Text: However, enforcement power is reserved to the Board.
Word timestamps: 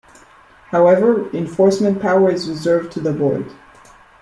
However, 0.71 1.29
enforcement 1.29 2.01
power 2.01 2.31
is 2.31 2.49
reserved 2.49 2.91
to 2.93 2.99
the 2.99 3.13
Board. 3.13 3.45